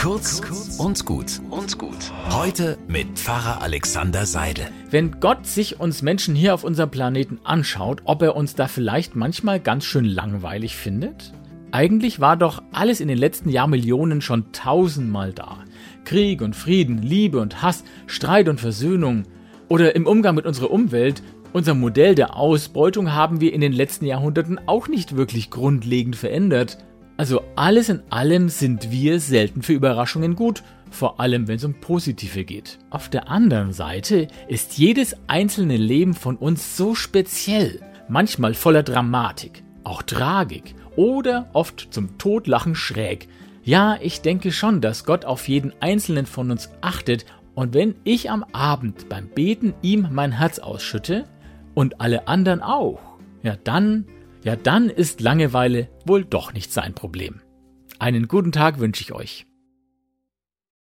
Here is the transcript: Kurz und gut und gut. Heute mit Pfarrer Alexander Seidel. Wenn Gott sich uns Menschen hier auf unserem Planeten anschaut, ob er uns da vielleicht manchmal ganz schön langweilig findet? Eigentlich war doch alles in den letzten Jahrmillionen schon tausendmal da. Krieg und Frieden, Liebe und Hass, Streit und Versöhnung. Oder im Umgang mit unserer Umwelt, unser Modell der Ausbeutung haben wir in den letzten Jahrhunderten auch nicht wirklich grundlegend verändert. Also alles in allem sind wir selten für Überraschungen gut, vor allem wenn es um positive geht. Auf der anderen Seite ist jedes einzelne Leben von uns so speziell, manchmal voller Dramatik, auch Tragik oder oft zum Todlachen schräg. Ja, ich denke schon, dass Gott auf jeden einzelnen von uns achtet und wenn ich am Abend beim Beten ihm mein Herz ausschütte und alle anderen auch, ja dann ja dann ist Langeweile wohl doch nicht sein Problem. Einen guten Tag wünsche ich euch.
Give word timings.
Kurz 0.00 0.40
und 0.78 1.04
gut 1.04 1.42
und 1.50 1.76
gut. 1.76 2.10
Heute 2.30 2.78
mit 2.88 3.18
Pfarrer 3.18 3.60
Alexander 3.60 4.24
Seidel. 4.24 4.68
Wenn 4.90 5.20
Gott 5.20 5.46
sich 5.46 5.78
uns 5.78 6.00
Menschen 6.00 6.34
hier 6.34 6.54
auf 6.54 6.64
unserem 6.64 6.90
Planeten 6.90 7.38
anschaut, 7.44 8.00
ob 8.06 8.22
er 8.22 8.34
uns 8.34 8.54
da 8.54 8.66
vielleicht 8.66 9.14
manchmal 9.14 9.60
ganz 9.60 9.84
schön 9.84 10.06
langweilig 10.06 10.74
findet? 10.74 11.34
Eigentlich 11.70 12.18
war 12.18 12.38
doch 12.38 12.62
alles 12.72 13.00
in 13.00 13.08
den 13.08 13.18
letzten 13.18 13.50
Jahrmillionen 13.50 14.22
schon 14.22 14.52
tausendmal 14.52 15.34
da. 15.34 15.58
Krieg 16.06 16.40
und 16.40 16.56
Frieden, 16.56 17.02
Liebe 17.02 17.38
und 17.38 17.60
Hass, 17.60 17.84
Streit 18.06 18.48
und 18.48 18.58
Versöhnung. 18.58 19.24
Oder 19.68 19.94
im 19.96 20.06
Umgang 20.06 20.34
mit 20.34 20.46
unserer 20.46 20.70
Umwelt, 20.70 21.22
unser 21.52 21.74
Modell 21.74 22.14
der 22.14 22.36
Ausbeutung 22.36 23.12
haben 23.12 23.42
wir 23.42 23.52
in 23.52 23.60
den 23.60 23.74
letzten 23.74 24.06
Jahrhunderten 24.06 24.60
auch 24.66 24.88
nicht 24.88 25.16
wirklich 25.16 25.50
grundlegend 25.50 26.16
verändert. 26.16 26.78
Also 27.20 27.42
alles 27.54 27.90
in 27.90 28.00
allem 28.08 28.48
sind 28.48 28.90
wir 28.90 29.20
selten 29.20 29.60
für 29.60 29.74
Überraschungen 29.74 30.36
gut, 30.36 30.62
vor 30.90 31.20
allem 31.20 31.48
wenn 31.48 31.56
es 31.56 31.64
um 31.64 31.74
positive 31.74 32.46
geht. 32.46 32.78
Auf 32.88 33.10
der 33.10 33.28
anderen 33.28 33.74
Seite 33.74 34.26
ist 34.48 34.78
jedes 34.78 35.14
einzelne 35.26 35.76
Leben 35.76 36.14
von 36.14 36.36
uns 36.36 36.78
so 36.78 36.94
speziell, 36.94 37.82
manchmal 38.08 38.54
voller 38.54 38.82
Dramatik, 38.82 39.62
auch 39.84 40.00
Tragik 40.00 40.74
oder 40.96 41.50
oft 41.52 41.88
zum 41.90 42.16
Todlachen 42.16 42.74
schräg. 42.74 43.28
Ja, 43.62 43.98
ich 44.00 44.22
denke 44.22 44.50
schon, 44.50 44.80
dass 44.80 45.04
Gott 45.04 45.26
auf 45.26 45.46
jeden 45.46 45.74
einzelnen 45.80 46.24
von 46.24 46.50
uns 46.50 46.70
achtet 46.80 47.26
und 47.54 47.74
wenn 47.74 47.96
ich 48.02 48.30
am 48.30 48.44
Abend 48.52 49.10
beim 49.10 49.28
Beten 49.28 49.74
ihm 49.82 50.08
mein 50.10 50.32
Herz 50.32 50.58
ausschütte 50.58 51.26
und 51.74 52.00
alle 52.00 52.28
anderen 52.28 52.62
auch, 52.62 52.98
ja 53.42 53.56
dann 53.62 54.06
ja 54.44 54.56
dann 54.56 54.88
ist 54.88 55.20
Langeweile 55.20 55.88
wohl 56.06 56.24
doch 56.24 56.52
nicht 56.52 56.72
sein 56.72 56.94
Problem. 56.94 57.40
Einen 57.98 58.28
guten 58.28 58.52
Tag 58.52 58.78
wünsche 58.78 59.02
ich 59.02 59.12
euch. 59.12 59.46